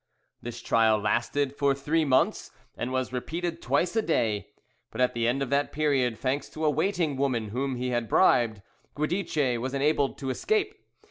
"This 0.41 0.63
trial 0.63 0.97
lasted 0.99 1.55
for 1.55 1.75
three 1.75 2.05
months, 2.05 2.49
and 2.75 2.91
was 2.91 3.13
repeated 3.13 3.61
twice 3.61 3.95
a 3.95 4.01
day. 4.01 4.47
But 4.89 4.99
at 4.99 5.13
the 5.13 5.27
end 5.27 5.43
of 5.43 5.51
that 5.51 5.71
period, 5.71 6.17
thanks 6.17 6.49
to 6.49 6.65
a 6.65 6.71
waiting 6.71 7.17
woman 7.17 7.49
whom 7.49 7.75
he 7.75 7.89
had 7.91 8.09
bribed, 8.09 8.63
Guidice 8.95 9.59
was 9.59 9.75
enabled 9.75 10.17
to 10.17 10.31
escape. 10.31 10.73